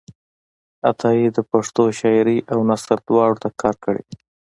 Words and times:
عطایي 0.89 1.27
د 1.33 1.39
پښتو 1.51 1.83
شاعرۍ 1.99 2.37
او 2.51 2.59
نثر 2.69 2.97
دواړو 3.07 3.41
ته 3.43 3.49
کار 3.61 3.75
کړی 3.83 4.01
دی. 4.09 4.17